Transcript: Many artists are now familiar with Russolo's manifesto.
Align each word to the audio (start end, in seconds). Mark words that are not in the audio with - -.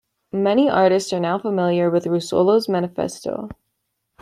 Many 0.33 0.67
artists 0.67 1.13
are 1.13 1.19
now 1.19 1.37
familiar 1.37 1.87
with 1.91 2.05
Russolo's 2.07 2.67
manifesto. 2.67 3.49